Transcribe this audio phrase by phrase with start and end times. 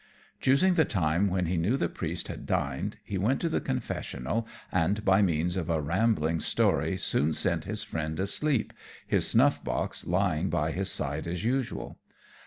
[0.39, 4.47] Choosing the time when he knew the Priest had dined, he went to the confessional,
[4.71, 8.73] and by means of a rambling story soon sent his friend asleep,
[9.05, 11.99] his snuff box lying by his side as usual.